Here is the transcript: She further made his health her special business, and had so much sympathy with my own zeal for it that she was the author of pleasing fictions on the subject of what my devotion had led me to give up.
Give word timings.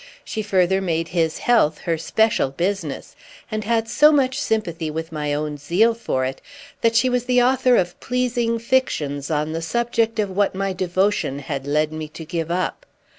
She 0.25 0.41
further 0.41 0.81
made 0.81 1.09
his 1.09 1.37
health 1.37 1.77
her 1.81 1.95
special 1.95 2.49
business, 2.49 3.15
and 3.51 3.63
had 3.63 3.87
so 3.87 4.11
much 4.11 4.39
sympathy 4.41 4.89
with 4.89 5.11
my 5.11 5.31
own 5.31 5.59
zeal 5.59 5.93
for 5.93 6.25
it 6.25 6.41
that 6.81 6.95
she 6.95 7.07
was 7.07 7.25
the 7.25 7.43
author 7.43 7.75
of 7.75 7.99
pleasing 7.99 8.57
fictions 8.57 9.29
on 9.29 9.51
the 9.51 9.61
subject 9.61 10.17
of 10.17 10.31
what 10.31 10.55
my 10.55 10.73
devotion 10.73 11.37
had 11.37 11.67
led 11.67 11.93
me 11.93 12.07
to 12.07 12.25
give 12.25 12.49
up. 12.49 12.87